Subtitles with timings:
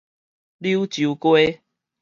[0.57, 1.61] 柳州街